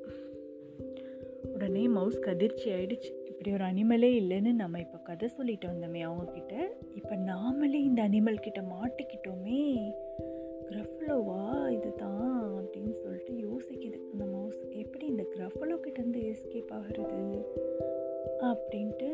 உடனே 1.54 1.88
மவுஸ் 1.88 2.20
கதிர்ச்சி 2.20 2.70
ஆயிடுச்சு. 2.70 3.12
இப்படி 3.26 3.52
ஒரு 3.54 3.64
அனிமலே 3.64 4.10
இல்லைன்னு 4.22 4.52
நம்ம 4.54 4.80
இப்போ 4.80 4.98
கதை 4.98 5.28
சொல்லிட்டு 5.28 5.68
வந்தோமே 5.68 6.02
அவங்கக்கிட்ட 6.02 6.54
இப்போ 6.96 7.16
நாமளே 7.16 7.80
இந்த 7.90 8.02
அனிமல் 8.08 8.44
கிட்ட 8.46 8.62
மாட்டிக்கிட்டோமே. 8.62 9.62
கிரஃபலோவா 10.70 11.70
இது 11.70 11.94
தான் 11.94 12.40
அப்படின்னு 12.58 12.94
சொல்லிட்டு 12.94 13.34
யோசிக்குது. 13.48 14.00
அந்த 14.12 14.26
மவுஸ் 14.26 14.62
எப்படி 14.72 15.06
இந்த 15.06 15.24
கிரஃபலோ 15.36 15.78
கிட்டேருந்து 15.86 16.22
எஸ்கேப் 16.34 16.72
ஆகிறது? 16.72 17.22
அப்படின்ட்டு 18.42 19.10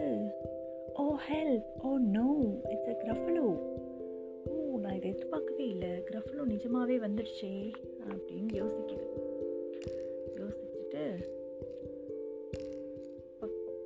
ஓ 0.94 1.16
help 1.32 1.70
oh 1.84 1.98
no 1.98 2.28
it's 2.70 2.88
a 2.88 2.96
Gruffalo 3.04 3.46
oh 4.46 4.80
நான் 4.80 4.96
இதை 4.96 5.10
எதிர்பார்க்கவே 5.10 5.68
இல்லை. 5.68 5.90
கிரஃபலோ 5.90 6.46
நிஜமாகவே 6.46 6.98
வந்துடுச்சே. 6.98 7.72
அப்படின்னு 8.14 8.52
யோசிக்குது. 8.62 9.06
யோசிச்சுட்டு 10.36 11.04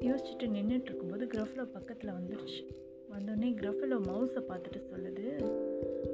யோசிச்சுட்டு 0.02 0.46
நின்றுட்டு 0.54 0.90
இருக்கும்போது 0.90 1.26
கிரஃபலோ 1.26 1.66
பக்கத்தில் 1.72 2.12
வந்துடுச்சு 2.12 2.62
வந்தோடனே 3.12 3.50
கிரஃபலோ 3.54 3.98
மவுஸை 4.08 4.42
பார்த்துட்டு 4.50 4.80
சொல்லுது 4.92 5.26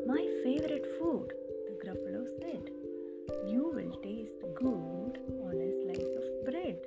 my 0.06 0.28
favourite 0.28 0.88
food 0.94 1.34
the 1.66 1.72
Gruffalo 1.84 2.24
said 2.24 2.70
you 3.46 3.72
will 3.72 3.98
taste 4.02 4.46
good 4.54 5.18
on 5.46 5.60
a 5.60 5.70
slice 5.82 6.16
of 6.16 6.32
bread 6.44 6.86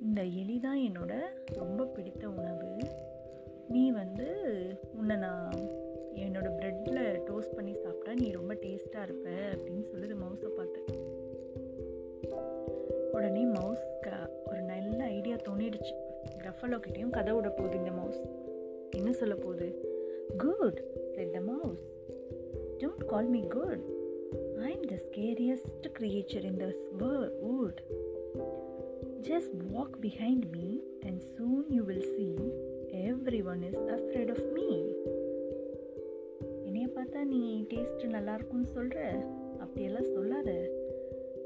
இந்த 0.00 0.22
எலி 0.22 0.58
தான் 0.58 0.78
என்னோட 0.78 1.12
ரொம்ப 1.52 1.84
பிடித்த 1.86 2.28
உணவு. 2.28 2.78
நீ 3.68 3.90
வந்து 3.90 4.26
உன்னை 4.96 5.16
நான் 5.16 5.75
என்னோட 6.16 6.48
ப்ரெட்டில் 6.60 7.22
டோஸ்ட் 7.24 7.54
பண்ணி 7.54 7.72
சாப்பிட்டா 7.72 8.14
நீ 8.14 8.32
ரொம்ப 8.32 8.54
டேஸ்ட்டாக 8.54 9.02
இருப்ப 9.02 9.30
அப்படின்னு 9.30 9.84
சொல்லுது 9.92 10.14
மவுஸை 10.22 10.48
பார்த்து 10.48 10.80
உடனே 13.12 13.46
மவுஸ்க்கு 13.46 14.14
ஒரு 14.46 14.60
நல்ல 14.62 15.04
ஐடியா 15.04 15.36
தோணிடுச்சு. 15.36 15.94
கிரஃபலோ 16.38 16.78
கிட்டேயும் 16.78 17.10
கதை 17.10 17.32
விட 17.32 17.48
போகுது 17.48 17.76
இந்த 17.76 17.90
மவுஸ் 17.90 18.20
என்ன 18.90 19.12
சொல்ல 19.12 19.34
போகுது? 19.34 19.68
Good 20.36 20.80
said 21.14 21.32
the 21.32 21.40
mouse 21.40 21.84
don't 22.78 23.04
call 23.06 23.28
me 23.28 23.42
good 23.46 23.84
I 24.62 24.72
am 24.72 24.86
the 24.86 24.98
scariest 25.10 25.86
creature 25.98 26.44
in 26.44 26.56
this 26.56 26.82
wood 27.42 27.78
just 29.22 29.54
walk 29.74 29.96
behind 30.00 30.46
me 30.52 30.78
and 31.00 31.22
soon 31.36 31.66
you 31.68 31.84
will 31.84 32.06
see 32.16 32.28
everyone 33.44 33.62
is 33.62 33.80
of 33.86 34.30
of 34.30 34.52
me 34.54 34.68
தான் 37.16 37.30
நீ 37.34 37.42
taste 37.70 38.14
நல்லாயிருக்கும்னு 38.14 38.68
சொல்கிற 38.76 39.00
அப்படியெல்லாம் 39.62 40.08
சொல்லாத. 40.14 40.50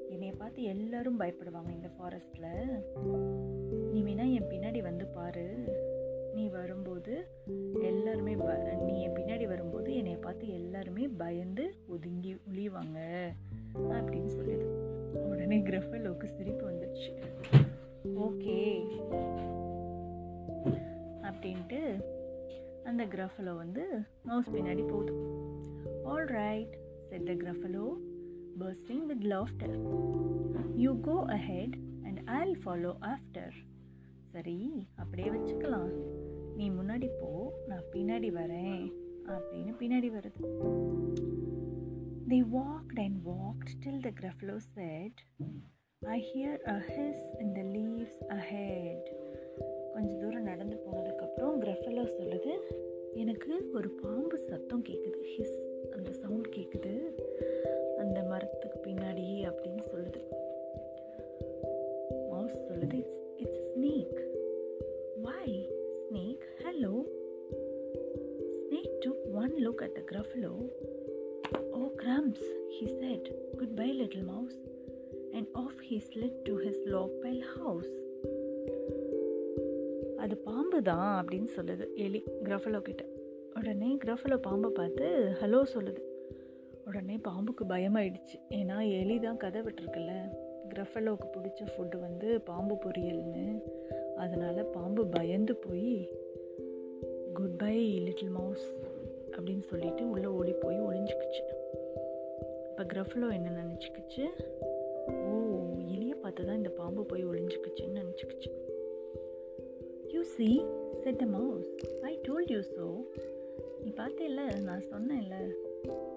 என்னைய 0.09 0.33
பார்த்து 0.39 0.61
எல்லோரும் 0.63 1.21
பயப்படுவாங்க 1.21 1.71
இந்த 1.77 1.89
ஃபாரஸ்ட்டில் 1.97 2.49
நீ 3.93 4.01
வேணா 4.07 4.25
என் 4.37 4.49
பின்னாடி 4.53 4.81
வந்து 4.83 5.07
பாரு. 5.17 5.47
நீ 6.35 6.45
வரும்போது 6.49 7.15
எல்லாருமே 7.91 8.35
ப 8.35 8.49
நீ 8.87 8.95
என் 9.03 9.17
பின்னாடி 9.19 9.47
வரும்போது 9.47 9.89
என்னை 9.95 10.17
பார்த்து 10.27 10.47
எல்லாருமே 10.61 11.05
பயந்து 11.23 11.65
ஒதுங்கி 11.89 12.33
ஒழிவாங்க 12.49 12.99
அப்படின்னு 13.97 14.31
சொல்லிது. 14.39 14.67
உடனே 15.31 15.59
கிரஃபலோக்கு 15.69 16.29
சிரிப்பு 16.37 16.65
வந்துடுச்சு 16.71 17.11
ஓகே. 18.27 18.59
அப்படின்ட்டு 21.29 21.81
அந்த 22.91 23.05
கிரஃபலோ 23.15 23.55
வந்து 23.57 23.83
மவுஸ் 24.29 24.55
பின்னாடி 24.55 24.85
போகுது. 24.89 25.15
All 26.11 26.25
right, 26.29 26.69
said 27.09 27.25
the 27.27 27.35
Gruffalo, 27.35 27.85
bursting 28.57 29.07
with 29.09 29.23
laughter. 29.25 29.73
You 30.77 30.95
go 31.03 31.19
ahead 31.31 31.73
and 32.05 32.21
I'll 32.29 32.57
follow 32.67 32.95
after. 33.07 33.47
சரி 34.33 34.59
அப்படியே 35.03 35.29
வச்சுக்கலாம் 35.35 35.93
நீ 36.59 36.67
முன்னாடி 36.77 37.09
போ 37.21 37.31
நான் 37.71 37.87
பின்னாடி 37.95 38.29
வரேன் 38.37 38.85
அப்படின்னு 39.37 39.73
பின்னாடி 39.81 40.11
வருது 40.17 40.43
They 42.31 42.43
walked 42.57 42.99
and 43.05 43.17
walked 43.25 43.71
till 43.85 43.97
the 44.01 44.13
Gruffalo 44.19 44.57
said, 44.75 45.15
I 46.03 46.19
hear 46.29 46.53
a 46.67 46.79
hiss 46.91 47.23
in 47.43 47.49
the 47.57 47.65
leaves 47.77 48.15
ahead. 48.39 49.03
கொஞ்ச 49.95 50.11
தூரம் 50.21 50.49
நடந்து 50.51 50.77
போனதுக்கப்புறம் 50.85 51.57
கிரஃபலோ 51.63 52.05
சொல்லுது 52.19 52.53
எனக்கு 53.23 53.53
ஒரு 53.79 53.89
பாம்பு 54.03 54.37
சத்தம் 54.49 54.85
கேட்குது 54.89 55.23
ஹிஸ் 55.35 55.57
தான் 80.91 81.11
அப்படின்னு 81.19 81.51
சொல்லுது 81.57 81.87
எலி 82.05 82.21
கிரஃபலோ 82.47 82.81
கிட்ட. 82.89 83.03
உடனே 83.59 83.91
கிரஃபலோ 84.05 84.39
பாம்பை 84.47 84.71
பார்த்து 84.79 85.07
ஹலோ 85.41 85.61
சொல்லுது. 85.75 86.03
உடனே 86.89 87.17
பாம்புக்கு 87.27 87.65
பயமாயிடுச்சு. 87.73 88.37
ஏன்னா 88.59 88.77
எலி 89.01 89.17
தான் 89.25 89.41
கதை 89.43 89.61
விட்டுருக்குல்ல. 89.67 90.13
கிரஃபலோவுக்கு 90.73 91.29
பிடிச்ச 91.35 91.61
ஃபுட்டு 91.71 91.97
வந்து 92.07 92.29
பாம்பு 92.49 92.75
பொரியல்னு. 92.85 93.45
அதனால் 94.23 94.61
பாம்பு 94.77 95.03
பயந்து 95.17 95.55
போய் 95.65 95.93
குட் 97.37 97.57
பை 97.63 97.77
லிட்டில் 98.07 98.33
மவுஸ் 98.39 98.67
அப்படின்னு 99.35 99.65
சொல்லிட்டு 99.71 100.03
உள்ளே 100.13 100.29
ஓடி 100.39 100.53
போய் 100.65 100.79
ஒளிஞ்சிக்கிச்சு. 100.89 101.43
இப்போ 102.71 102.85
கிரஃபலோ 102.93 103.29
என்ன 103.39 103.49
நினச்சிக்கிச்சு? 103.61 104.25
ஓ 105.27 105.31
எலியை 105.95 106.17
பார்த்து 106.25 106.47
தான் 106.49 106.61
இந்த 106.63 106.73
பாம்பு 106.81 107.05
போய் 107.13 107.25
ஒளிஞ்சிக்கிச்சுன்னு 107.31 108.01
நினச்சிக்கிச்சு. 108.03 108.51
You 110.21 110.27
see 110.27 110.47
said 111.05 111.23
a 111.23 111.27
mouse 111.27 111.69
I 112.01 112.19
told 112.29 112.51
you 112.51 112.59
so 112.71 112.87
நீ 113.83 113.91
பார்த்தேல்ல? 113.97 114.61
நான் 114.61 114.83
சொன்னேன்ல 114.91 115.37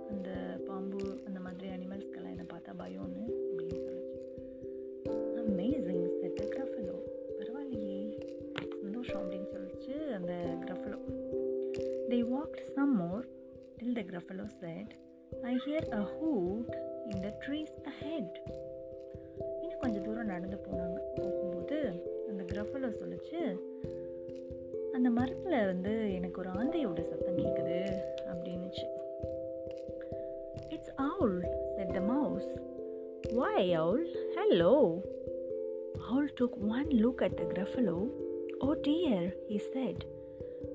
அந்த 0.09 0.29
பாம்பு 0.67 1.19
அந்த 1.25 1.39
மாதிரி 1.39 1.67
அனிமல்ஸ்க்கெல்லாம் 1.67 2.33
என்னை 2.33 2.45
பார்த்தா 2.53 2.71
பயம்னு 2.79 3.23
அப்படின்னு 3.43 3.77
சொல்லிச்சு 3.83 4.09
அமேசிங் 5.43 6.09
செட் 6.21 6.41
கிரஃபலோ 6.55 6.97
பரவாயில்லையே. 7.37 8.01
சந்தோஷம் 8.81 9.21
அப்படின்னு 9.21 9.49
சொல்லிச்சு 9.55 9.95
அந்த 10.13 10.33
Gruffalo 10.65 10.99
they 12.09 12.19
walked 12.27 12.61
some 12.73 12.95
more 12.95 13.25
till 13.77 13.93
the 13.93 14.01
Gruffalo 14.01 14.45
said 14.59 14.93
I 15.43 15.55
hear 15.55 15.89
a 15.91 16.03
hoot 16.17 16.73
in 17.05 17.21
the 17.21 17.31
trees 17.45 17.75
ahead 17.83 18.37
இன்னும் 19.61 19.79
கொஞ்சம் 19.79 20.03
தூரம் 20.03 20.25
நடந்து 20.25 20.57
போனாங்க. 20.57 20.97
போகும்போது 21.15 21.77
அந்த 22.29 22.43
கிரஃபலோ 22.43 22.89
சொல்லிச்சு 22.89 23.39
அந்த 25.02 25.10
மரத்தில் 25.10 25.66
வந்து 25.72 26.14
எனக்கு 26.14 26.40
ஒரு 26.40 26.50
ஆந்தையோட 26.60 27.02
சத்தம் 27.10 27.40
கேட்குது 27.42 27.78
அப்படின்னுச்சு 28.30 28.86
it's 30.76 30.94
owl 31.10 31.38
said 31.76 31.94
the 31.98 32.00
mouse 32.14 32.50
Why, 33.30 33.74
Owl? 33.76 33.98
Hello. 34.34 35.02
Owl 36.10 36.28
took 36.36 36.56
one 36.56 36.88
look 36.88 37.20
at 37.20 37.36
the 37.36 37.44
Gruffalo. 37.44 38.08
Oh 38.60 38.74
dear, 38.74 39.34
he 39.48 39.58
said. 39.58 40.04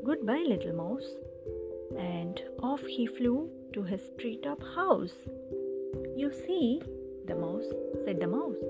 Goodbye, 0.03 0.43
little 0.48 0.74
mouse. 0.74 1.10
And 1.98 2.39
off 2.62 2.82
he 2.82 3.08
flew 3.08 3.50
to 3.74 3.84
his 3.84 4.01
treetop 4.20 4.62
house. 4.75 5.15
You 6.15 6.32
see, 6.32 6.82
the 7.25 7.36
mouse, 7.36 7.65
said 8.05 8.20
the 8.20 8.27
mouse. 8.27 8.63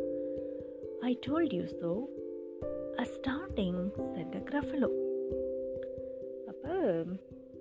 I 1.04 1.16
told 1.16 1.52
you 1.52 1.68
so. 1.68 2.10
Astounding, 3.00 3.92
said 4.16 4.32
the 4.32 4.40
Gruffalo. 4.40 5.07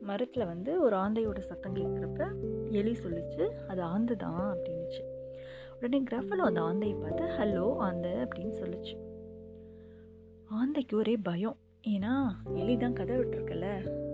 மரத்தில் 0.01 0.45
வந்து 0.45 0.81
ஒரு 0.81 0.95
ஆந்தையோட 0.95 1.39
சத்தம் 1.39 1.75
கேட்குறப்ப 1.75 2.27
எலி 2.71 2.91
சொல்லிச்சு 2.91 3.49
அது 3.67 3.81
ஆந்து 3.83 4.15
தான் 4.15 4.57
அப்படின்னுச்சு. 4.57 5.03
உடனே 5.75 6.03
கிரஃபலோ 6.03 6.45
அந்த 6.49 6.61
ஆந்தையை 6.61 7.01
பார்த்து 7.01 7.23
ஹலோ 7.23 7.75
ஆந்தை 7.75 8.11
அப்படின்னு 8.11 8.53
சொல்லிச்சு. 8.61 8.95
ஆந்தைக்கு 10.49 10.95
ஒரே 10.97 11.17
பயம். 11.17 11.57
ஏன்னா 11.87 12.13
எலி 12.53 12.77
தான் 12.77 12.93
கதை 12.93 13.17
விட்டுருக்கல 13.17 13.67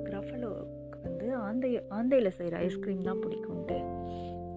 கிரஃபலோக்கு 0.03 0.99
வந்து 1.01 1.35
ஆந்தை 1.35 1.81
ஆந்தையில் 1.89 2.29
செய்கிற 2.29 2.57
ஐஸ்கிரீம் 2.57 3.01
தான் 3.01 3.21
பிடிக்கும்ட்டு. 3.21 3.77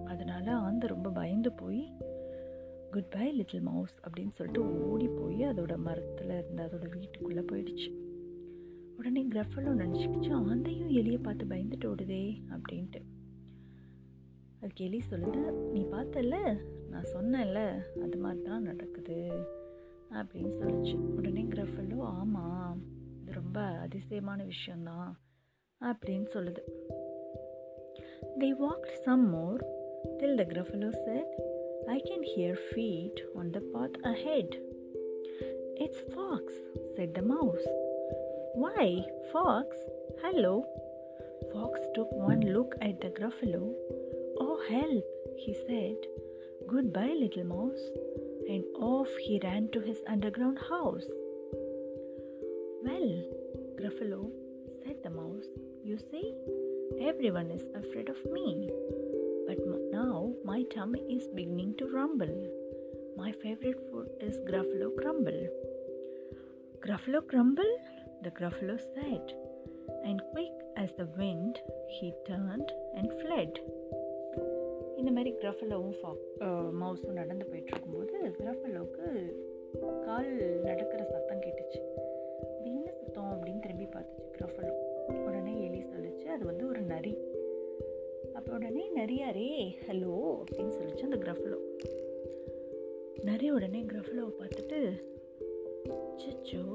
அதனால் 0.05 0.47
ஆந்தை 0.47 0.89
ரொம்ப 0.89 1.09
பயந்து 1.09 1.51
போய் 1.51 1.81
குட் 2.91 3.09
பை 3.09 3.31
லிட்டில் 3.31 3.61
மவுஸ் 3.61 3.95
அப்படின்னு 4.05 4.33
சொல்லிட்டு 4.33 4.61
ஓடி 4.89 5.07
போய் 5.07 5.41
அதோட 5.43 5.75
மரத்தில் 5.77 6.29
இருந்து 6.29 6.63
அதோட 6.63 6.85
வீட்டுக்குள்ளே 6.95 7.43
போயிடுச்சு. 7.51 8.06
உடனே 8.97 9.27
கிரஃபலும் 9.27 9.79
நினச்சிக்கிச்சு 9.79 10.31
ஆந்தையும் 10.31 10.89
எலியை 10.89 11.23
பார்த்து 11.23 11.45
பயந்துட்டு 11.45 11.85
ஓடுதே 11.85 12.41
அப்படின்ட்டு. 12.49 13.01
அதுக்கு 14.61 14.85
எலி 14.85 15.01
சொல்லுது 15.09 15.51
நீ 15.51 15.81
பார்த்தல 15.81 16.59
நான் 16.89 17.11
சொன்னேன்ல 17.13 17.81
அது 18.01 18.17
மாதிரி 18.17 18.41
தான் 18.41 18.61
நடக்குது 18.61 19.45
அப்படின்னு 20.11 20.51
சொல்லிச்சு. 20.59 20.95
உடனே 20.95 21.43
கிரஃபலோ 21.43 21.99
ஆமாம் 21.99 22.81
இது 23.21 23.31
ரொம்ப 23.31 23.61
அதிசயமான 23.61 24.43
விஷயந்தான் 24.43 25.19
அப்படின்னு 25.81 26.27
சொல்லுது. 26.33 26.59
They 28.39 28.49
walked 28.63 28.93
some 29.03 29.29
more 29.29 29.65
till 30.17 30.35
the 30.35 30.43
Gruffalo 30.43 30.89
said, 31.05 31.27
I 31.85 32.01
can 32.03 32.25
hear 32.35 32.57
feet 32.69 33.35
on 33.35 33.49
the 33.49 33.59
path 33.73 33.99
ahead. 34.03 34.65
It's 35.75 36.05
fox 36.05 36.61
said 36.93 37.11
the 37.11 37.21
mouse 37.21 37.86
Why, 38.57 39.05
Fox? 39.31 39.77
Hello. 40.23 40.65
Fox 41.53 41.79
took 41.93 42.11
one 42.11 42.39
look 42.41 42.73
at 42.81 42.99
the 42.99 43.09
Gruffalo. 43.09 43.71
Oh, 44.39 44.59
help, 44.67 45.05
he 45.37 45.53
said. 45.67 45.97
Goodbye, 46.67 47.13
little 47.19 47.43
mouse. 47.43 47.83
And 48.49 48.63
off 48.79 49.09
he 49.21 49.39
ran 49.43 49.69
to 49.73 49.79
his 49.79 49.99
underground 50.07 50.57
house. 50.57 51.05
Well, 52.83 53.21
Gruffalo, 53.79 54.31
said 54.83 55.03
the 55.03 55.11
mouse, 55.11 55.45
you 55.83 55.99
see, 56.09 56.33
everyone 56.99 57.51
is 57.51 57.67
afraid 57.75 58.09
of 58.09 58.17
me. 58.31 58.71
But 59.45 59.59
m- 59.59 59.91
now 59.91 60.33
my 60.43 60.63
tummy 60.73 61.01
is 61.15 61.27
beginning 61.27 61.75
to 61.77 61.91
rumble. 61.93 62.35
My 63.15 63.33
favorite 63.33 63.79
food 63.91 64.09
is 64.19 64.39
Gruffalo 64.49 64.95
crumble. 64.99 65.47
Gruffalo 66.81 67.21
crumble? 67.27 67.77
The 68.25 68.31
Gruffalo 68.37 68.75
said, 68.93 69.27
and 70.07 70.19
quick 70.31 70.55
as 70.83 70.89
the 70.99 71.07
wind, 71.19 71.55
he 71.95 72.07
turned 72.29 72.69
and 72.97 73.09
fled. 73.21 73.53
இந்த 74.99 75.09
மாதிரி 75.15 75.31
கிரஃபலோவும் 75.41 75.97
ஃபா 75.99 76.11
மவுஸும் 76.81 77.19
நடந்து 77.19 77.45
போயிட்டு 77.49 77.71
இருக்கும்போது 77.73 78.15
கிரஃபலோவுக்கு 78.39 79.05
கால் 80.05 80.31
நடக்கிற 80.67 81.01
சத்தம் 81.13 81.43
கேட்டுச்சு. 81.45 81.81
அது 82.57 82.67
என்ன 82.71 82.87
சத்தம் 82.99 83.31
அப்படின்னு 83.33 83.63
திரும்பி 83.65 83.87
பார்த்துச்சு 83.95 84.29
கிரஃபலோ 84.37 84.73
உடனே 85.27 85.55
எலி 85.67 85.81
சொல்லிச்சு 85.93 86.27
அது 86.35 86.45
வந்து 86.51 86.65
ஒரு 86.71 86.81
நரி. 86.93 87.15
அப்போ 88.37 88.49
உடனே 88.59 88.85
நரியாரே 88.99 89.49
ஹலோ 89.87 90.13
அப்படின்னு 90.41 90.75
சொல்லிச்சு 90.79 91.07
அந்த 91.09 91.19
கிரஃபலோ 91.25 91.59
நரி 93.29 93.49
உடனே 93.57 93.81
கிரஃபலோவை 93.91 94.33
பார்த்துட்டு 94.41 94.79
சிச்சோ 96.23 96.65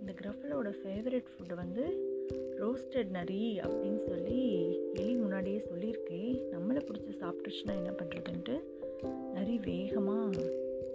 இந்த 0.00 0.12
கிரஃபலோட 0.20 0.68
ஃபேவரட் 0.80 1.28
ஃபுட்டு 1.32 1.54
வந்து 1.54 1.84
ரோஸ்டட் 2.60 3.10
நரி 3.10 3.60
அப்படின்னு 3.60 3.96
சொல்லி 3.96 4.40
எலி 4.94 5.14
முன்னாடியே 5.14 5.58
சொல்லியிருக்கேன். 5.58 6.32
நம்மளை 6.52 6.80
பிடிச்சி 6.88 7.12
சாப்பிட்டுச்சுன்னா 7.20 7.76
என்ன 7.76 7.90
பண்ணுறதுன்ட்டு 7.90 8.56
நரி 9.32 9.58
வேகமாக 9.58 10.42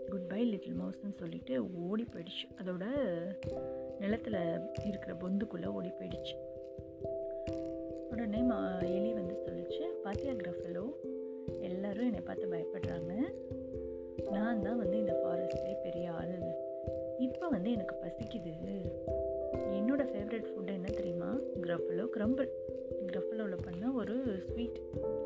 குட் 0.10 0.28
பை 0.28 0.44
லிட்டில் 0.46 0.80
மவுஸ்ன்னு 0.80 1.14
சொல்லிட்டு 1.14 1.54
ஓடி 1.88 2.06
போயிடுச்சு. 2.14 2.46
அதோட 2.62 2.86
நிலத்தில் 4.00 4.40
இருக்கிற 4.86 5.14
பொந்துக்குள்ளே 5.14 5.66
ஓடி 5.66 5.92
போயிடுச்சு. 6.00 6.36
உடனே 8.10 8.42
மா 8.42 8.80
எலி 8.80 9.14
வந்து 9.14 9.36
சொல்லிச்சு 9.46 9.86
பாத்தியா 10.04 10.34
கிரஃபலோ? 10.34 10.86
எல்லோரும் 11.62 12.06
என்னை 12.06 12.22
பார்த்து 12.22 12.52
பயப்படுறாங்க. 12.54 13.14
நான் 14.32 14.62
தான் 14.62 14.78
வந்து 14.78 14.98
இந்த 14.98 15.14
ஃபாரஸ்ட்லேயே 15.20 15.78
பெரிய 15.84 16.12
ஆள் 16.12 16.36
இப்போ 17.26 17.46
வந்து 17.54 17.70
எனக்கு 17.76 17.96
பசிக்குது. 18.04 18.54
என்னோட 19.78 20.02
ஃபேவரட் 20.12 20.48
ஃபுட் 20.52 20.72
என்ன 20.78 20.90
தெரியுமா? 21.00 21.30
கிரஃபலோ 21.64 22.06
கிரம்பிள் 22.16 22.50
கிரஃபலோவில் 23.10 23.64
பண்ண 23.66 23.92
ஒரு 24.02 24.16
ஸ்வீட் 24.48 24.80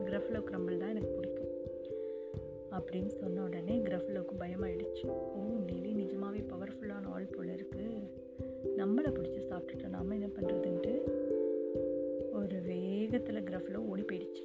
கிரஃபலோ 0.08 0.42
கிரம்பிள் 0.50 0.82
தான் 0.82 0.92
எனக்கு 0.94 1.14
பிடிக்கும். 1.18 1.54
அப்படின்னு 2.78 3.12
சொன்ன 3.22 3.44
உடனே 3.44 3.76
கிரஃபலோக்கு 3.88 4.36
பயமாயிடுச்சு. 4.40 5.06
ஓ 5.38 5.44
டெய்லி 5.70 5.92
நிஜமாவே 6.02 6.42
பவர்ஃபுல்லான 6.52 7.12
ஆள் 7.16 7.32
போல் 7.36 7.54
இருக்குது 7.56 7.88
நம்மளை 8.80 9.12
பிடிச்சி 9.18 9.42
சாப்பிட்டுட்டு 9.52 9.94
நாம் 9.96 10.16
என்ன 10.18 10.30
பண்ணுறதுன்ட்டு 10.38 10.94
ஒரு 12.40 12.60
வேகத்தில் 12.72 13.46
கிரஃபலோ 13.50 13.82
ஓடி 13.92 14.06
போயிடுச்சு. 14.12 14.44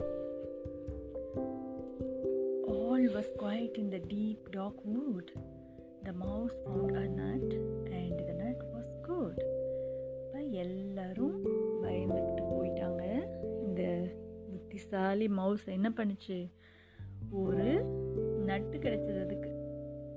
All 2.78 3.08
was 3.16 3.32
quiet 3.42 3.78
in 3.84 3.92
the 3.96 4.00
deep 4.14 4.46
dark 4.50 4.80
wood. 4.92 5.28
The 6.06 6.12
mouse 6.12 6.54
found 6.64 6.94
a 6.96 7.06
nut 7.18 7.50
and 7.98 8.18
the 8.28 8.34
nut 8.38 8.60
was 8.72 8.88
good. 9.02 9.36
இப்போ 10.22 10.40
எல்லாரும் 10.62 11.36
பயந்துக்கிட்டு 11.82 12.44
போயிட்டாங்க. 12.52 13.04
இந்த 13.66 13.82
புத்திசாலி 14.50 15.28
மவுஸ் 15.28 15.66
என்ன 15.66 15.92
பண்ணுச்சு? 15.96 16.38
ஒரு 17.30 17.84
நட்டு 18.44 18.78
கிடைச்சது 18.78 19.20
அதுக்கு 19.22 19.50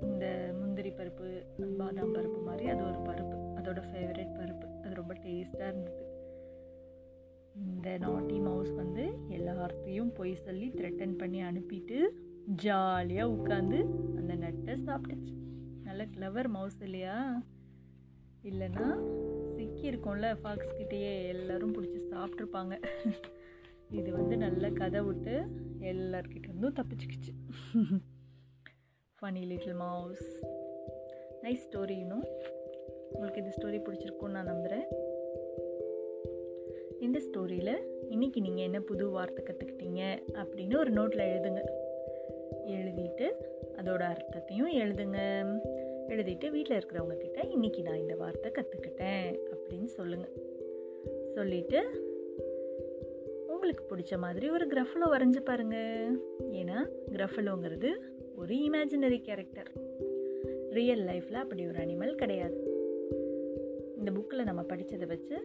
இந்த 0.02 0.54
முந்திரி 0.60 0.90
பருப்பு 0.90 1.28
பாதாம் 1.76 2.14
பருப்பு 2.14 2.42
மாதிரி 2.42 2.68
அது 2.68 2.84
ஒரு 2.84 2.98
பருப்பு. 3.10 3.38
அதோட 3.58 3.82
ஃபேவரட் 3.90 4.34
பருப்பு. 4.40 4.66
அது 4.82 4.94
ரொம்ப 4.94 5.14
டேஸ்ட்டாக 5.14 5.72
இருந்தது. 5.72 6.04
இந்த 7.66 7.98
நாட்டி 7.98 8.38
மவுஸ் 8.38 8.70
வந்து 8.70 9.04
எல்லாத்தையும் 9.28 10.14
பொய் 10.14 10.34
சொல்லி 10.34 10.68
த்ரெட்டன் 10.68 11.18
பண்ணி 11.18 11.42
அனுப்பிட்டு 11.42 11.98
ஜாலியாக 12.46 13.32
உட்காந்து 13.32 13.78
அந்த 14.16 14.34
நட்டை 14.34 14.78
சாப்பிட்டுச்சு. 14.86 15.34
நல்ல 15.96 16.12
கிளவர் 16.14 16.48
மவுஸ் 16.54 16.80
இல்லையா? 16.86 17.14
இல்லைன்னா 18.48 18.86
சிக்கி 19.52 19.84
இருக்கும்ல 19.90 20.30
ஃபாக்ஸ் 20.40 20.74
கிட்டேயே 20.78 21.12
எல்லோரும் 21.28 21.72
பிடிச்சி 21.76 22.00
சாப்பிட்ருப்பாங்க 22.10 22.74
இது 23.98 24.08
வந்து 24.16 24.34
நல்ல 24.42 24.70
கதை 24.80 25.00
விட்டு 25.06 25.34
எல்லார்கிட்டேருந்தும் 25.92 26.76
தப்பிச்சுக்கிச்சு. 26.80 27.32
Funny 29.18 29.44
little 29.52 29.78
mouse 29.84 30.26
nice 31.44 31.64
story 31.66 31.96
இன்னும். 32.04 32.26
உங்களுக்கு 33.12 33.42
இந்த 33.44 33.54
ஸ்டோரி 33.56 33.80
பிடிச்சிருக்குன்னு 33.86 34.36
நான் 34.38 34.52
நம்புகிறேன் 34.52 34.86
இந்த 37.08 37.20
ஸ்டோரியில் 37.28 37.74
இன்றைக்கி 38.14 38.42
நீங்கள் 38.48 38.68
என்ன 38.68 38.80
புது 38.92 39.06
வார்த்தை 39.16 39.42
கற்றுக்கிட்டீங்க 39.48 40.02
அப்படின்னு 40.42 40.82
ஒரு 40.84 40.92
நோட்டில் 40.98 41.28
எழுதுங்க. 41.32 41.62
எழுதிட்டு 42.76 43.26
அதோட 43.80 44.02
அர்த்தத்தையும் 44.12 44.70
எழுதுங்க. 44.82 45.18
எழுதிட்டு 46.12 46.46
வீட்டில் 46.50 46.76
இருக்கிறவங்க 46.78 47.16
கிட்ட 47.16 47.40
இன்றைக்கி 47.54 47.80
நான் 47.82 48.02
இந்த 48.02 48.14
வார்த்தை 48.16 48.50
கற்றுக்கிட்டேன் 48.50 49.30
அப்படின்னு 49.52 49.88
சொல்லுங்கள் 49.98 50.34
சொல்லிவிட்டு 51.36 51.80
உங்களுக்கு 53.54 53.84
பிடிச்ச 53.90 54.14
மாதிரி 54.24 54.46
ஒரு 54.50 54.64
கிரஃபலோ 54.66 55.06
வரைஞ்சி 55.14 55.40
பாருங்க. 55.40 55.76
ஏன்னா 56.60 56.78
கிரஃபலோங்கிறது 57.14 57.90
ஒரு 58.36 58.54
இமேஜினரி 58.54 59.18
கேரக்டர் 59.28 59.70
ரியல் 60.78 61.04
லைஃப்பில் 61.10 61.42
அப்படி 61.42 61.62
ஒரு 61.66 61.78
அனிமல் 61.84 62.14
கிடையாது. 62.14 62.58
இந்த 63.98 64.10
புக்கில் 64.16 64.48
நம்ம 64.50 64.62
படித்ததை 64.62 65.06
வச்சு 65.06 65.36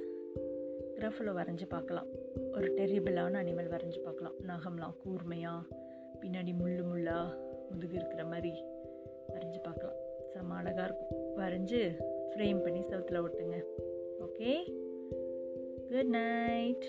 கிரஃபலோ 0.98 1.34
வரைஞ்சி 1.40 1.68
பார்க்கலாம். 1.68 2.10
ஒரு 2.56 2.68
டெரிபிளான 2.78 3.40
அனிமல் 3.44 3.72
வரைஞ்சி 3.76 4.02
பார்க்கலாம். 4.08 4.38
நகம்லாம் 4.52 4.98
கூர்மையாக 5.04 5.80
பின்னாடி 6.24 6.54
முள்ளு 6.62 6.84
முள்ளாக 6.92 7.38
முதுகு 7.72 7.96
இருக்கிற 8.00 8.24
மாதிரி 8.26 8.54
வரைஞ்சி 9.34 9.60
பார்க்கலாம். 9.64 10.00
செம்ம 10.34 10.56
அழகாக 10.58 10.84
இருக்கும். 10.84 11.18
வரைஞ்சி 11.38 11.82
ஃப்ரேம் 12.34 12.64
பண்ணி 12.64 12.80
செவத்தில் 12.80 13.24
ஒட்டுங்க. 13.24 13.58
Okay 14.20 14.52
good 15.90 16.08
night 16.08 16.86